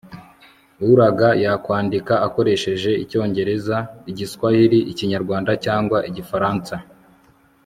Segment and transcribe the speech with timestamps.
[0.93, 3.77] uraga yakwandika akoresheje icyongereza,
[4.11, 6.75] igiswahiri, ikinyarwanda cyangwa igifaransa